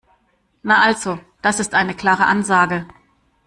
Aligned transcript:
Na 0.63 0.81
also, 0.83 1.19
das 1.43 1.59
ist 1.59 1.75
eine 1.75 1.93
klare 1.93 2.25
Ansage. 2.25 2.87